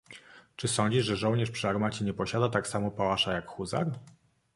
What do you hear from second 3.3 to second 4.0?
jak huzar?"